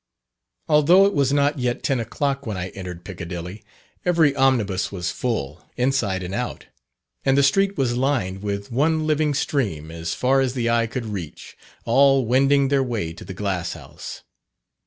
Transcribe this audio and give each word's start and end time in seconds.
Although 0.67 1.05
it 1.05 1.13
was 1.13 1.31
not 1.31 1.59
yet 1.59 1.83
10 1.83 1.99
o'clock 1.99 2.47
when 2.47 2.57
I 2.57 2.69
entered 2.69 3.05
Piccadilly, 3.05 3.63
every 4.03 4.35
omnibus 4.35 4.91
was 4.91 5.11
full, 5.11 5.63
inside 5.77 6.23
and 6.23 6.33
out, 6.33 6.65
and 7.23 7.37
the 7.37 7.43
street 7.43 7.77
was 7.77 7.95
lined 7.95 8.41
with 8.41 8.71
one 8.71 9.05
living 9.05 9.35
stream, 9.35 9.91
as 9.91 10.15
far 10.15 10.41
as 10.41 10.55
the 10.55 10.71
eye 10.71 10.87
could 10.87 11.05
reach, 11.05 11.55
all 11.85 12.25
wending 12.25 12.69
their 12.69 12.81
way 12.81 13.13
to 13.13 13.23
the 13.23 13.35
"Glass 13.35 13.73
House." 13.73 14.23